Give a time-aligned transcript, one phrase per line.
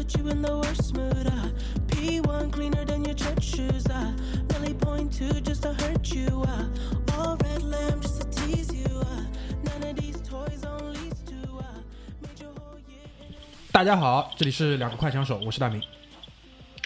[0.00, 1.26] to put you in the worst mood.
[1.26, 1.48] Uh.
[1.88, 3.86] P1 cleaner than your church shoes.
[3.86, 4.12] Uh.
[4.52, 6.44] Millie point two just to hurt you.
[6.46, 6.64] Uh.
[7.18, 8.86] All red lamb just to tease you.
[8.86, 9.24] Uh.
[9.64, 11.58] None of these toys on lease to.
[11.58, 11.64] Uh.
[12.22, 13.06] Made your whole year.
[13.72, 15.82] 大家好，这里是两个快枪手，我是大明。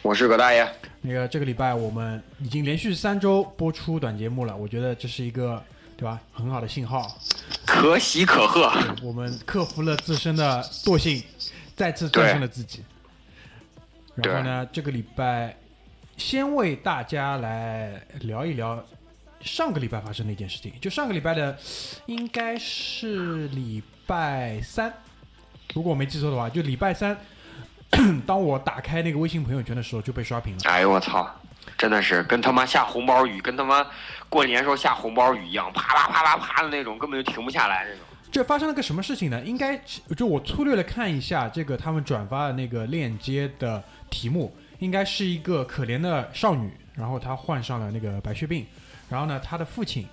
[0.02, 0.68] 我是葛大爷，
[1.00, 5.62] 那个这个礼拜我们已经连续三周播出短节目了，我觉得这是一个
[5.96, 7.16] 对吧很好的信号。
[7.64, 8.70] 可喜可贺。
[9.02, 11.22] 我们克服了自身的惰性，
[11.74, 12.80] 再次战胜了自己。
[14.16, 15.56] 然后呢，这个礼拜
[16.16, 18.84] 先为大家来聊一聊
[19.40, 20.72] 上个礼拜发生的一件事情。
[20.80, 21.58] 就上个礼拜的，
[22.06, 24.92] 应该是礼拜三，
[25.74, 27.16] 如果我没记错的话，就礼拜三。
[28.26, 30.60] 当我打开那个微信朋友圈的时候，就被刷屏了。
[30.64, 31.30] 哎呦我操，
[31.78, 33.86] 真的是跟他妈下红包雨，跟他妈
[34.28, 38.00] 过年时候下红包雨一样，啪啦啪啦啪的那种，根本就停不下来那种。
[38.34, 39.40] 这发生了个什么事情呢？
[39.44, 39.80] 应该
[40.16, 48.66] 就我粗略的看一下这个他们转发的那个链接的题目，应该是一个可怜的少女，然后她患上了那个白血病，
[49.08, 50.04] 然后呢，她的父亲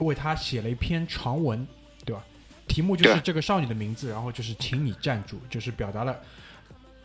[0.00, 1.66] 为她写了一篇长文，
[2.04, 2.22] 对吧？
[2.68, 6.14] 题目就是这个少女的名字，然后就是请你站住，就是表达了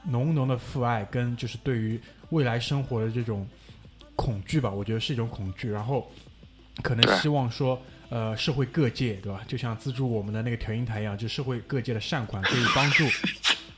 [0.03, 1.97] 浓浓的父爱跟就是对于
[2.31, 3.47] 未来生活的这种
[4.17, 6.11] 恐惧吧，我觉得是一种恐惧，然后
[6.83, 7.81] 可能希望说。
[8.09, 9.41] 呃，社会各界对吧？
[9.47, 13.03] 就像资助我们的那个调音台一样，就社会各界的善款可以帮助，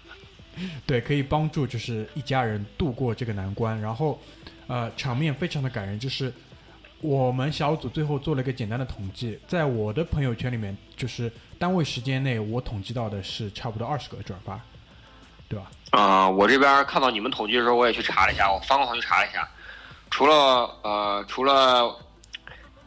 [0.86, 3.80] 对，可以帮助就是一家人度过这个难关。
[3.80, 4.20] 然后，
[4.68, 6.34] 呃，场面非常的感人，就是
[7.00, 14.60] 我们小组最后做了一个简单的统计，在我的朋友圈里面，就是单位时间内我统计到的是差不多二十个转发，
[15.48, 15.72] 对吧？
[15.92, 19.48] 啊、我这边看到你们统计的时候，我也去查了一下，我翻过头去查了一下，
[20.12, 20.36] 除了
[20.84, 21.96] 呃，除了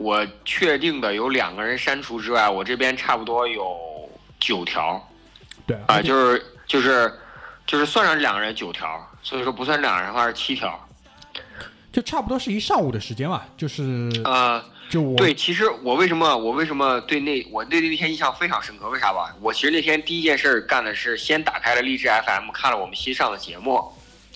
[0.01, 3.77] 我确定的有两个人删除之外，我这边差不多有
[4.39, 4.99] 九条
[5.67, 7.13] 对啊、就是就是
[7.67, 10.89] 就是算上这两个人九条，所以说不算这两个人的话是七条。
[11.93, 18.89] 就差不多是一上午的时间吧，就是呃，就我对，其实我为什么我为什么对那我对那天印象非常深刻？
[18.89, 19.37] 为啥吧？
[19.43, 23.93] 我其实那天第一件事儿干的是先打开了荔枝 FM，看了我们新上的节目，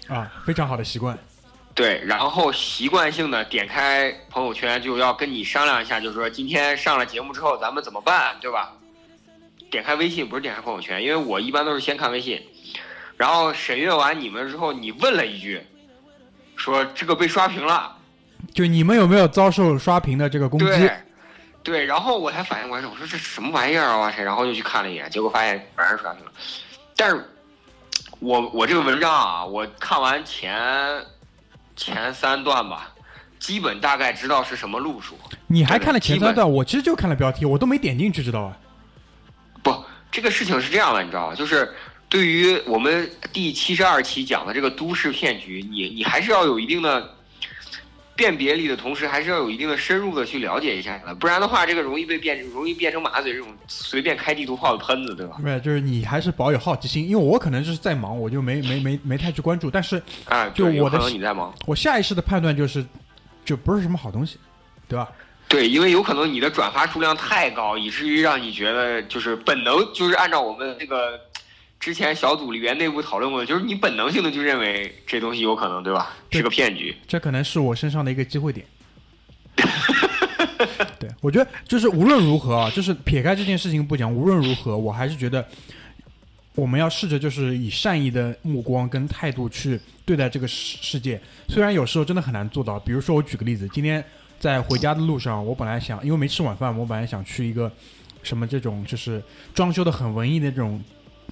[0.08, 1.18] 啊非常好的习惯，
[1.74, 8.72] 对，然后习惯性的点开朋友圈就要跟你商量一下，就是说今天上了节目之后咱们怎么办，对吧？
[9.70, 12.40] 点开微信不是点开朋友圈，因为我一般都是先看微信，
[13.16, 15.60] 然后审阅完你们之后，你问了一句，
[16.54, 17.96] 说这个被刷屏了。
[18.52, 20.66] 就你们有没有遭受刷屏的这个攻击？
[20.66, 20.92] 对，
[21.64, 23.98] 对，然后我才反应过来，我说这什么玩意儿啊！
[23.98, 26.30] 哇塞，然后就去看了一眼，结果发现果然是刷屏了。
[26.94, 27.28] 但是
[28.20, 30.54] 我我这个文章啊，我看完前
[31.76, 32.92] 前三段吧，
[33.38, 35.16] 基本大概知道是什么路数。
[35.46, 38.56] 你还看了前三段，我其实就看了标题，我都没点进去，知道吧？
[39.62, 41.34] 不，这个事情是这样的，你知道吧？
[41.34, 41.72] 就是
[42.08, 47.14] 对于我们第七十二期讲的这个都市骗局，你你还是要有一定的
[48.16, 55.36] 辨别力的同时，还是要有一定的深入的去了解一下的，不然的话，这个容易被变容易变成马嘴这种随便开地图炮的喷子，对吧？
[55.40, 59.70] 不是，就是你还是保有好奇心，因为我可能就是在忙，我就没没没没太去关注。
[59.70, 62.84] 但是啊，就我的能你在忙，我下意识的判断就是，
[63.44, 64.38] 就不是什么好东西，
[64.88, 65.08] 对吧？
[65.46, 71.20] 对，因为有可能你的转发数量太高，以至于让你觉得就是本能，就是按照我们这个
[71.84, 76.16] 之前小组里边内部讨论过的，就是你本能性的就认为这东西有可能，对吧？
[76.30, 76.96] 对是个骗局。
[77.06, 78.64] 这可能是我身上的一个机会点。
[80.98, 85.46] 对，我觉得就是无论如何啊，就是撇开这件事情不讲，无论如何，我还是觉得
[86.54, 91.20] 我们要试着就是以善意的目光跟态度去对待这个世世界。
[91.48, 94.02] 虽然有时候真的很难做到，比如说我举个例子，今天
[94.40, 97.70] 在回家的路上，我本来想因为没吃晚饭，我本来想去一个
[98.22, 99.22] 什么这种就是
[99.52, 100.82] 装修的很文艺的这种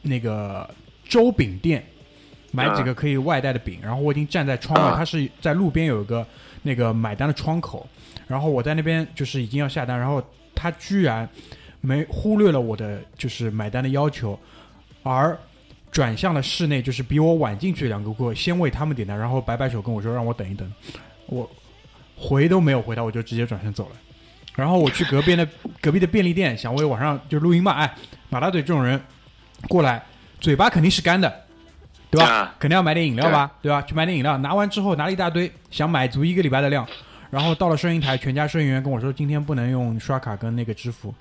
[0.02, 0.68] 那个
[1.08, 1.82] 粥饼店。
[2.54, 6.22] 买几个可以外带的饼，然后我已经站在窗外，啊它是在路边有一个
[6.60, 7.88] 那个买单的窗口，
[8.28, 10.22] 然后我在那边就是已经要下单，然后
[10.54, 11.26] 他居然
[11.80, 14.38] 没忽略了我的就是买单的要求，
[15.02, 15.34] 而
[15.90, 20.70] 转向了室内，就是比我晚进去两个顾客，先为他们点单，然后摆摆手跟我说让我等一等，
[21.28, 21.50] 我
[22.18, 23.96] 回都没有回他，我就直接转身走了。
[24.54, 25.48] 然后我去隔壁的
[25.80, 27.94] 隔壁的便利店，想为晚上就录音嘛，哎，
[28.28, 29.00] 马大嘴这种人
[29.68, 30.02] 过来，
[30.40, 31.32] 嘴巴肯定是干的，
[32.10, 32.26] 对吧？
[32.26, 33.80] 啊肯定要买点饮料吧，对吧？
[33.82, 36.86] 去买点饮料，拿完之后拿了一大堆，想买足一个礼拜的量，
[37.30, 41.14] 然后到了收银台，全家收银员跟我说今天不能用刷卡跟那个支付，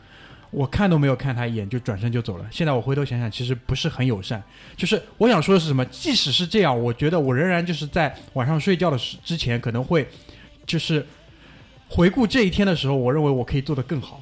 [0.49, 2.45] 我看都没有看他一眼就转身就走了。
[2.51, 4.41] 现在我回头想想，其实不是很友善。
[4.75, 5.85] 就是我想说的是什么？
[5.85, 10.07] 即使是这样，我觉得我仍然就是在晚上睡觉的时之前可能会，
[10.65, 11.05] 就是
[11.87, 14.21] 回顾这一天的时候，我认为我可以做得更好。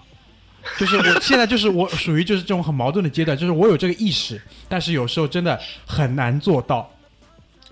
[0.78, 6.90] 就是我现在就是我属于就是这种很矛盾的阶段，就是我有这个意识，但是有时候真的很难做到。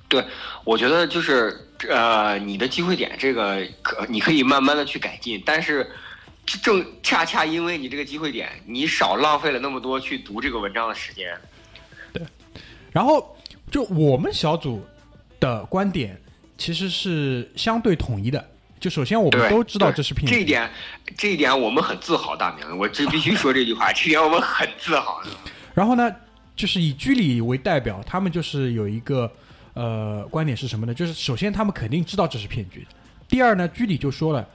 [0.10, 0.24] 对
[0.64, 5.86] 我觉得就是呃，你的机会点这个可你可以慢慢的去改进，但是
[6.46, 11.38] 正恰恰因为你这个机会点，你少浪费了那么多去读这个文章的时间。
[12.14, 12.24] 对
[12.92, 13.36] 然后
[13.70, 14.82] 就我们小组
[15.42, 16.18] 的观点
[16.58, 20.70] 其实是相对统一的，就首先我们，都知道这是骗局，这一点，
[21.18, 25.22] 这一点我们很自豪，大明，我这必须说这句话，这一点我们很自豪。
[25.74, 26.14] 然后呢，
[26.56, 29.32] 就是以居里为代表，他们就是有一个
[29.74, 30.94] 呃观点是什么呢？
[30.94, 32.86] 就是首先他们肯定知道这是骗局。
[33.28, 34.48] 第二呢，居里就说了，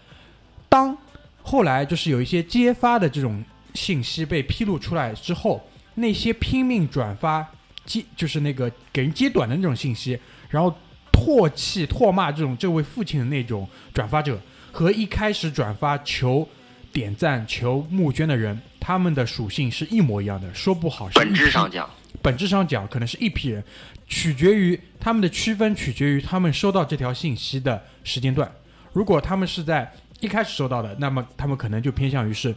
[0.68, 0.96] 当
[1.42, 5.64] 后来就是有一些揭发的这种信息被披露出来之后，
[5.94, 7.46] 那些拼命转发
[7.84, 10.74] 揭就是那个给人揭短的那种信息，然后
[11.22, 14.36] 唾弃唾骂这种这位父亲的那种转发者，
[14.72, 16.48] 和一开始转发求
[16.92, 21.88] 点赞、求募捐的人，他们的属性是一模一样的，说不好是本质上讲，
[22.20, 23.62] 本质上讲，可能是一批人，
[24.08, 28.50] 取决于他们的区分，取决于他们收到这条信息的时间段。
[28.92, 32.54] 如果他们是在一开始收到的，那么他们可能就偏向于是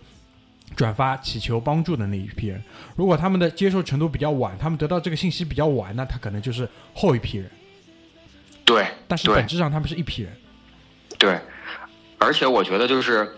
[0.76, 2.60] 转发祈求帮助的那一批人；
[2.96, 7.50] 如果他们的接受程度比较晚，他们得到这个信息比较晚，那他可能就是后一批人。
[8.66, 10.36] 对，但是本质上他们是一批人。
[11.18, 11.40] 对，
[12.18, 13.38] 而且我觉得就是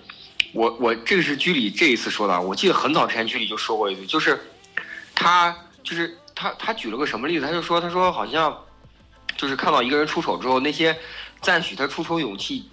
[0.53, 4.39] 我我这个是居里这一次说的，我记得很早之前居里就说过一句，就是
[5.13, 8.57] 他就是他他举了个什么例子，他就说他说好像
[9.35, 10.97] 就是看到一个人出丑之后，那些
[11.41, 12.69] 赞许他出丑勇气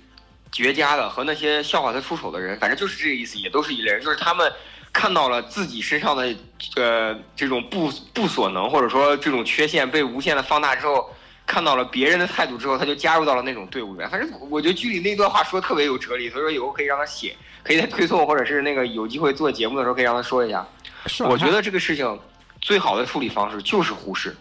[0.53, 4.53] 绝佳的和那些笑话他出丑的人，反正就是这个意思，也都是一类人，就是他们。
[4.97, 6.33] 看到了自己身上的
[6.77, 11.12] 呃这种不不所能，或者说这种缺陷被无限的放大之后，
[11.46, 14.08] 看到了别人的态度之后，他就加入到了那种队伍里面。
[14.08, 20.67] 反正我觉得剧里那段话说的特别有哲理，所以说以后可以让他写，可以在推送或者是那个有机会做节目的时候可以让他说一下。
[21.06, 22.19] 是吧我觉得这个事情
[22.61, 24.35] 最好的处理方式就是忽视。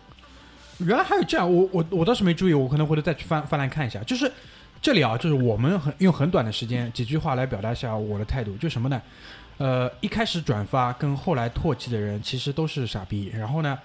[0.79, 3.99] 原来还有这样，我我我倒是没注意，我可能回头再去翻翻来看一下。
[4.03, 4.31] 就是
[4.81, 9.01] 这里啊，就是我们很用很短的时间几句话来表达一下我的态度，就什么呢？
[9.59, 13.31] 呃，一开始转发跟后来唾弃的人其实都是傻逼。
[13.37, 13.77] 然后呢，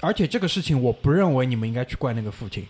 [0.00, 2.66] 而且这个事情我不认为你们应该去怪那个父亲，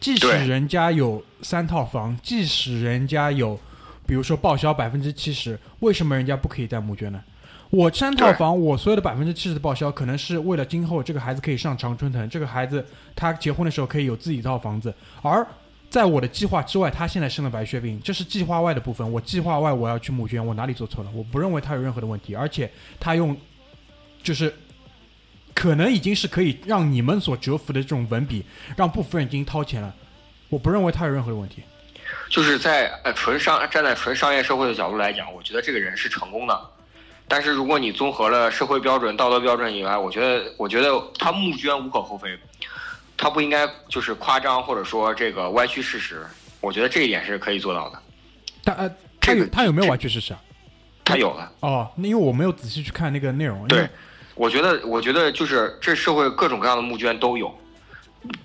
[0.00, 3.58] 即使人家有三套房，即使人家有，
[4.06, 7.22] 比如说报销百分之七十，为什么人家不可以再募捐呢？
[7.70, 12.84] 我三套房，我所有的百分之七十的报销，可能是为了今后这个孩子可以上常春藤，这个孩子
[13.16, 15.44] 他结婚的时候可以有自己一套房子，而
[15.90, 19.10] 在我的计划之外，他现在生了白血病，这是计划外的部分。
[19.12, 21.10] 我计划外我要去募捐，我哪里做错了？
[21.14, 22.70] 我不认为他有任何的问题，而且
[23.00, 23.36] 他用
[24.22, 24.52] 就是
[25.54, 28.44] 可能已经是可以让你们所折服的这种文笔，
[28.76, 29.94] 让部分人已经掏钱了。
[30.48, 31.62] 我不认为他有任何的问题。
[32.28, 36.60] 就是在呃纯商站在纯商业社会的角度来讲，我觉得这个人是成功的。
[37.26, 42.36] 但是如果你综合了社会标准、道德标准以外，我觉得我觉得他募捐无可厚非，
[43.16, 46.26] 他不应该就是夸张或者说这个歪曲事实。
[46.60, 47.98] 我觉得这一点是可以做到的。
[48.62, 48.88] 但呃，
[49.20, 50.40] 他这个有他有没有歪曲事实啊？
[51.04, 53.58] 他有了，哦，那因为我没有仔细去看那个内容。
[53.58, 53.88] 因为对，
[54.34, 57.56] 我觉得我觉得就是这社会各种各样的募捐都有。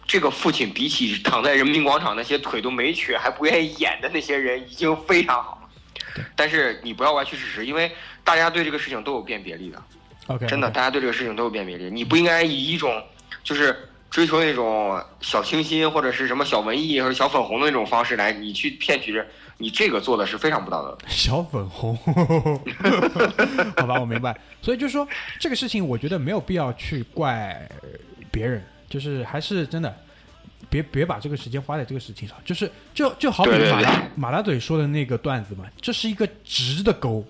[0.05, 6.23] 这个父亲比起躺在人民广场那些腿都没瘸还不愿意演的那些人，已经非常好了。
[6.35, 7.89] 但是你不要歪曲事实，因为
[8.23, 9.81] 大家对这个事情都有辨别力的。
[10.27, 11.89] OK，真的，大家对这个事情都有辨别力。
[11.89, 13.01] 你不应该以一种
[13.41, 19.25] 就是追求那种小清新或者是什么小文艺或者小粉红的那种方式来，你去骗取人，
[19.57, 21.05] 你这个做的是非常不道德的。
[21.09, 21.95] 小粉红，
[23.77, 24.35] 好吧，我明白。
[24.61, 25.07] 所以就是说，
[25.39, 27.69] 这个事情我觉得没有必要去怪
[28.31, 29.95] 别人，就是还是真的，
[30.69, 32.35] 别别把这个时间花在这个事情上。
[32.43, 37.23] 就是就就好比马大马大嘴说的那个段子嘛，这是一个直的钩，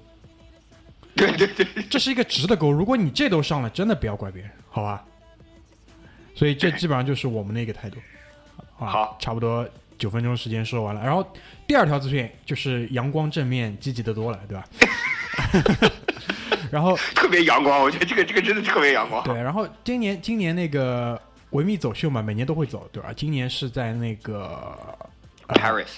[1.14, 2.72] 对对对，这是一个直的钩。
[2.72, 5.04] 如果你这都上了，真的不要怪别人，好吧？
[6.40, 7.98] 所以这基本上就是我们的一个态度。
[8.78, 9.68] 啊，好差不多
[9.98, 11.04] 九分钟时间说完了。
[11.04, 11.22] 然后
[11.68, 14.66] 第二条资讯就是阳光正面，积极的多了，对吧？
[16.72, 19.22] 然后 特别阳光，我觉得这个这个真的特别阳光。
[19.26, 23.12] 对，然后今年今年那个维密走秀嘛，每年都会走，对吧？
[23.14, 24.74] 今年是在那个、
[25.48, 25.90] 呃、Paris，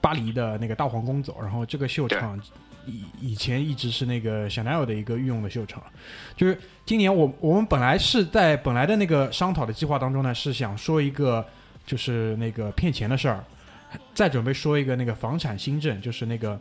[0.00, 2.40] 巴黎的那个大皇宫走，然后这个秀场
[2.86, 5.82] 以以前一直是那个香奈儿的一个御用的秀场，
[6.36, 11.46] 就是今年我我们本来是在本来的那个商讨的计划当中呢，是想说一个
[11.86, 13.44] 就是那个骗钱的事儿，
[14.14, 16.60] 再准备说一个那个房产新政，就是那个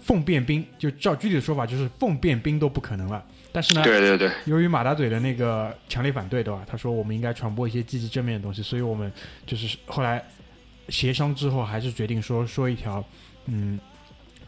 [0.00, 6.62] 凤变兵，就照具体的说法就是凤变兵都不可能了，但是呢，对对对，由于马大嘴的那个强烈反对，对吧？
[6.66, 9.10] 他说我们应该传播一些积极正面的东西，所以我们
[9.46, 10.22] 就是后来
[10.90, 13.02] 协商之后，还是决定说说一条，
[13.46, 13.78] 嗯，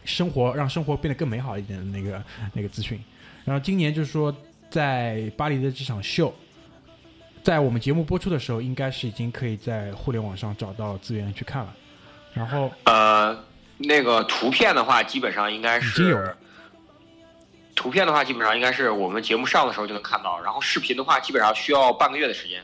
[0.07, 2.23] 生活让生活变得更美好一点的那个
[2.53, 2.99] 那个资讯。
[3.45, 4.35] 然后今年就是说，
[4.69, 6.33] 在巴黎的这场秀，
[7.43, 11.75] 在我们节目播出的时候，应该是已经可以在互联网上找到资源去看了。
[12.33, 13.37] 然后呃，
[13.77, 16.37] 那个图片的话，基本上应该是已经有是了
[17.75, 22.61] 图片的话，基本上应该是我们节目上的时候就能看到，然后视频的话，基本上需要半个月的时间。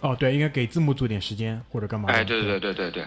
[0.00, 2.14] 哦，对，应该给字幕组点时间或者干嘛的？
[2.14, 3.06] 哎，对对对对对对，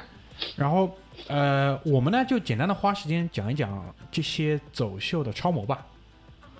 [0.55, 0.95] 然后
[1.27, 5.85] 呃，我们呢就简单的花时间讲一讲这些走秀的超模吧，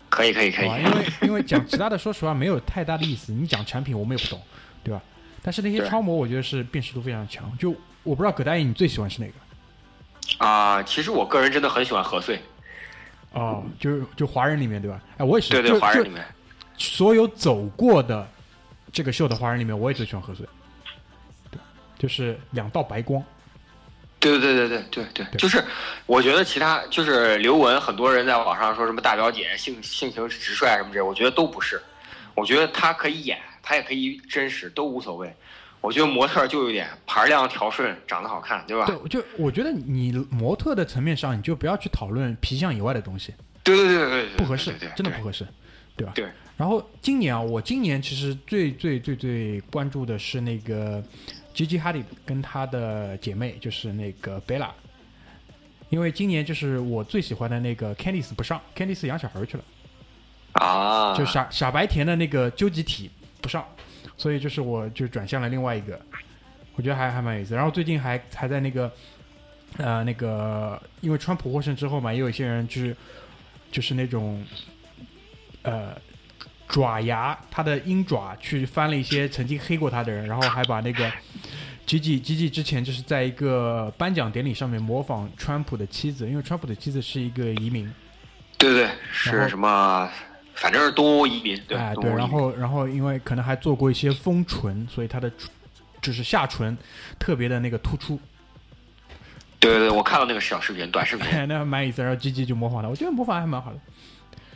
[0.10, 0.68] 可以可以可以？。
[0.68, 3.32] 因为 因为讲其他的，说实话没有太大的意思。
[3.32, 4.42] 你讲产品我们也不懂，
[4.84, 5.02] 对吧？
[5.42, 7.52] 但是那些超模，我觉得是辨识度非常强。
[7.58, 7.72] 就
[8.04, 9.34] 我不知道葛大爷你最喜欢是哪个？
[10.46, 12.40] 啊、其实我个人真的很喜欢何穗，
[13.34, 15.02] 哦，就是就华人里面对吧？
[15.18, 16.24] 哎，我也是，对对，华人里面，
[16.78, 18.26] 所有走过的
[18.94, 20.46] 这个秀的华人里面，我也最喜欢何穗。
[21.50, 21.60] 对，
[21.98, 23.22] 就是两道白光。
[24.22, 25.62] 对对对对对对对，就是
[26.06, 31.82] 我觉得其他就是刘雯，很多人在网上说什么大表姐性性情直率什么之类，我觉得都不是。
[32.36, 35.36] 我觉得她可以演，她也可以真实，都无所谓。
[35.82, 38.86] 我觉得模特就有点盘量调顺，长得好看，对吧？
[38.86, 43.34] 对，就我觉得你模特的层面上，你就不要去讨论皮相以外的东西。
[43.64, 45.46] 对对对对对，不合适，真的不合适，
[45.96, 46.14] 对吧？
[46.14, 46.26] 对。
[46.56, 51.04] 然后今年啊，我今年其实最最最最关注的是那个
[51.54, 54.70] Gigi Hadid 跟她的姐妹，就是那个 Bella，
[55.90, 59.64] 因为今年就是我最喜欢的那个 Candice 不上，Candice 养小孩去了，
[60.54, 63.10] 啊，就傻傻白甜的那个究极体
[63.42, 63.66] 不上，
[64.18, 66.00] 所以就是我就转向了另外一个，
[66.76, 67.54] 我觉得还还蛮有意思。
[67.56, 68.92] 然后最近还还在那个
[69.78, 72.96] 呃那个，因为川普获胜之后嘛，也有一些人就是
[73.72, 74.46] 就是那种
[75.64, 75.96] 呃
[76.72, 81.12] 爪牙他的鹰爪去翻了一些曾经黑过他的人，然后还把那个。
[81.84, 87.92] 吉吉吉吉之前就是在一个颁奖典礼上面模仿川普的妻子，因为川普的妻子是一个移民，
[88.58, 90.10] 对对对，是什么？
[90.54, 92.10] 反正是东欧移民，对，哎，对。
[92.12, 95.30] 然后然后因为可能还做过一些丰唇，所以他的
[96.02, 96.78] 就是下唇
[97.20, 98.18] 特别的那个突出，
[99.60, 102.02] 对对对，我看到那个小视频、短视频，哎， 那蛮有意思。
[102.02, 103.80] 然后 G G 就模仿他，我觉得模仿还蛮好的。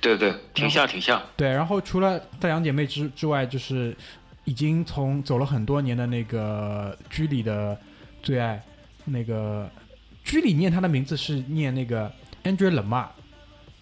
[0.01, 1.21] 对对，挺像挺像。
[1.35, 3.95] 对，然后除了太阳姐妹之之外，就是
[4.43, 7.75] 已经从走了很多年的那个居里的
[8.21, 8.63] 最爱，
[9.05, 9.69] 那个
[10.23, 12.11] 居里念他的名字是念那个
[12.43, 13.07] Andrea Lama，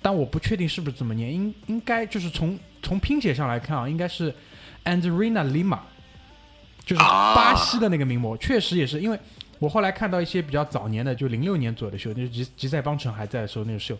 [0.02, 4.34] 但我不确定是不是这么念，应应该就是从从拼写上来看啊，应该是
[4.86, 5.80] Andrina Lima，
[6.86, 9.20] 就是啊巴西的那个名模，确实也是因为。
[9.64, 13.98] 我后来看到一些比较早年的，就零六年左右的秀，就是吉吉赛邦城还在的时候那个秀，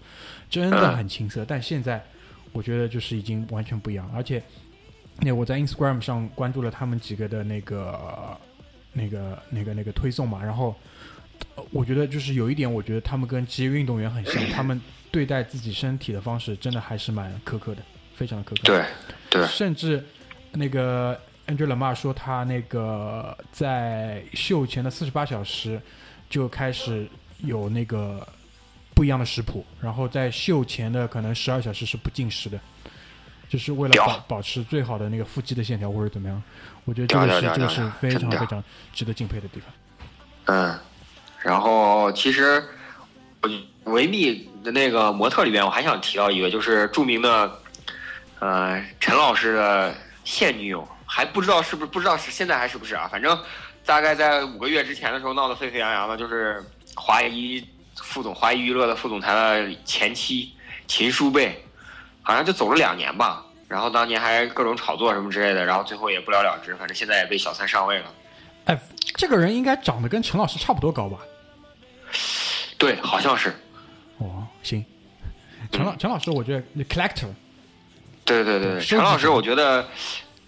[0.50, 1.46] 真的很青涩。
[1.46, 2.04] 但现在
[2.52, 4.44] 我觉得就是已经完全不一样，而且
[5.22, 8.38] 那我在 Instagram 上关注了他们几个的那个
[8.92, 10.76] 那个那个那个推送嘛，然后
[11.56, 17.82] 呃我觉得就是有一点，我觉得他们跟职业运动员很像，他们对待自己身体的方式真的还是蛮苛刻的，
[18.16, 18.64] 非常的苛刻。
[18.66, 18.86] 对
[19.30, 20.04] 对甚至
[20.52, 25.82] 那个 Angela Ma 说，他那个在秀前的四十八小时
[26.30, 27.08] 就开始
[27.40, 28.26] 有那个
[28.94, 32.60] 不一样的食谱，然后在秀前的可能十二小时是不进食的，
[33.50, 36.42] 就是为了保保持最好的那个腹肌的线条或者怎么样。
[36.86, 39.74] 我觉得这个是这个是非常非常值得敬佩的地方。
[40.46, 40.80] 嗯，
[41.42, 42.64] 然后其实
[43.42, 43.50] 我
[43.92, 47.60] 维密的那个模特里面，我还想提到一个，就是著名的
[48.40, 53.08] 呃陈老师的现女友，还不知道是不是不知道是现在还是不是啊？
[53.08, 53.40] 反正
[53.86, 56.66] 大概在五个月之前的时候闹得沸沸扬扬的，就是
[56.96, 57.64] 华谊
[58.02, 60.52] 副总华谊娱乐的副总裁的前妻
[60.88, 61.64] 秦舒贝，
[62.24, 63.46] 好像就走了两年吧。
[63.68, 68.12] 然后当年还各种炒作什么之类的，然后最后也不了了之，反正现在也被小三上位了。
[68.66, 68.80] 哎，
[69.16, 71.20] 这个人应该长得跟陈老师差不多高吧？
[72.80, 73.54] 对，好像是。
[74.18, 74.84] 哦，行。
[75.72, 77.28] 陈老陈老师，我觉得 collector
[78.26, 79.88] 对对对对，陈老师，我觉得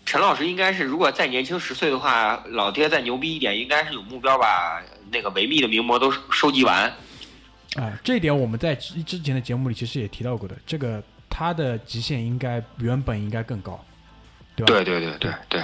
[0.05, 4.79] 陈老师应该是，如果再年轻十岁的话，老爹再牛逼一点，应该是有目标把
[5.11, 6.85] 那个维密的名模都收集完。
[7.75, 13.83] 啊，这一点我们在之之前的节目里其实也提到过的，这个他的极限应该原本应该更高，
[14.55, 14.73] 对吧？
[14.73, 15.63] 对对对对对，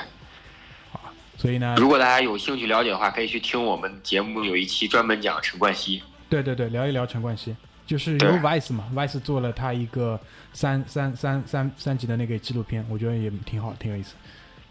[1.37, 6.01] 所以呢，如果大家有兴趣了解的话，可以去听我们节目有一期专门讲陈冠希。
[6.27, 7.55] 对对对，聊一聊陈冠希，
[7.91, 10.17] 就是由 Vice 嘛，Vice 做了他一个
[10.53, 14.15] 三三三三三集的那个纪录片，我觉得也挺好，挺有意思。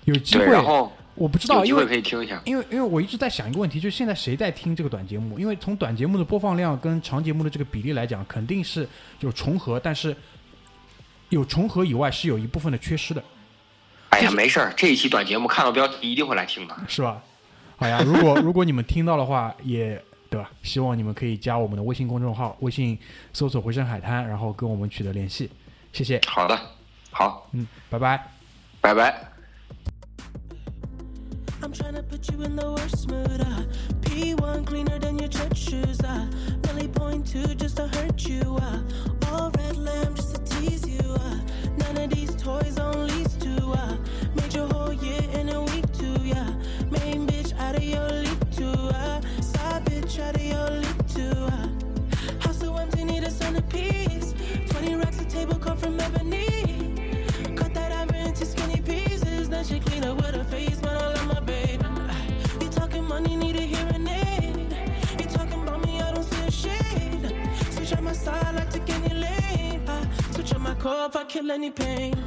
[0.07, 2.41] 有机，会然，后我不知道，有机会因为可以听一下。
[2.47, 5.39] 因为因为我一直在想一个问题，就是现在谁在听这个短节目？
[5.39, 10.17] 因为从短节目的播放量跟长节目的这个比例来讲，肯定是有重合，但是
[11.29, 13.23] 有重合以外是有一部分的缺失的，
[14.09, 16.75] 哎呀，没事儿，这一期短节目看到标题一定会来听的。
[16.89, 17.23] 是吧？
[17.77, 20.49] 好呀，如果如果你们听到的话，也对吧？
[20.63, 22.97] 希望你们可以加我们的微信公众号，微信
[23.33, 25.51] 搜索“回声海滩”，然后跟我们取得联系，
[25.93, 26.21] 谢谢。
[26.29, 26.57] 好的，
[27.11, 28.25] 好，嗯，拜拜。
[28.81, 29.27] 拜拜。
[31.61, 33.41] I'm trying to put you in the worst mood.
[33.43, 33.65] Uh,
[34.01, 36.01] P1 cleaner than your church shoes.
[36.01, 36.27] Uh,
[36.65, 38.57] Millie point two just to hurt you.
[38.57, 38.81] Uh,
[39.31, 41.01] all red lamb just to tease you.
[41.01, 41.41] Uh,
[41.77, 43.73] none of these toys on lease to.
[43.73, 43.97] Uh,
[44.35, 46.17] made your whole year in a week too.
[46.25, 46.49] Yeah,
[46.89, 48.20] main bitch out of your
[55.81, 56.95] from ebony.
[57.57, 59.49] Cut that ever into skinny pieces.
[59.49, 60.97] Then she clean up with her face, man.
[60.97, 61.85] I love my baby.
[62.61, 64.77] You talking money, need a hearing aid.
[65.19, 67.35] You talking about me, I don't see a shade.
[67.71, 69.89] Switch on my side, like to any lane.
[69.89, 72.20] I switch on my core if I kill any pain.